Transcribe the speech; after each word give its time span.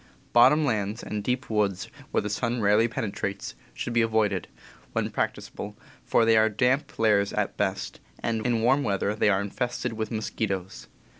Bottom 0.33 0.65
lands, 0.65 1.03
and 1.03 1.23
deep 1.23 1.47
woods 1.47 1.87
where 2.09 2.21
the 2.23 2.29
sun 2.31 2.59
rarely 2.59 2.87
penetrates, 2.87 3.53
should 3.75 3.93
be 3.93 4.01
avoided, 4.01 4.47
when 4.93 5.11
practicable, 5.11 5.77
for 6.03 6.25
they 6.25 6.35
are 6.35 6.49
damp 6.49 6.97
lairs 6.97 7.31
at 7.33 7.55
best, 7.55 7.99
and 8.17 8.43
in 8.43 8.63
warm 8.63 8.81
weather 8.81 9.13
they 9.13 9.29
are 9.29 9.41
infested 9.41 9.93
with 9.93 10.09
mosquitoes. 10.09 10.87